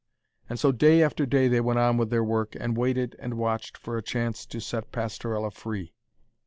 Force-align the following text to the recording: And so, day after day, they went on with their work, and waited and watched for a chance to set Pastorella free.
And 0.49 0.59
so, 0.59 0.71
day 0.71 1.03
after 1.03 1.27
day, 1.27 1.47
they 1.47 1.61
went 1.61 1.77
on 1.77 1.95
with 1.95 2.09
their 2.09 2.23
work, 2.23 2.55
and 2.59 2.75
waited 2.75 3.15
and 3.19 3.37
watched 3.37 3.77
for 3.77 3.99
a 3.99 4.01
chance 4.01 4.47
to 4.47 4.59
set 4.59 4.91
Pastorella 4.91 5.51
free. 5.51 5.93